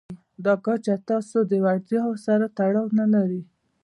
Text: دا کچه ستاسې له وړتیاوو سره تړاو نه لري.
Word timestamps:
دا 0.45 0.53
کچه 0.65 0.93
ستاسې 1.03 1.37
له 1.49 1.57
وړتیاوو 1.65 2.21
سره 2.25 2.45
تړاو 2.57 2.87
نه 2.99 3.05
لري. 3.13 3.41